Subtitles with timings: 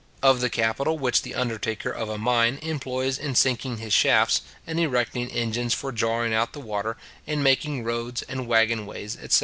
[0.23, 4.79] of the capital which the undertaker of a mine employs in sinking his shafts, in
[4.79, 9.39] erecting engines for drawing out the water, in making roads and waggon ways, etc.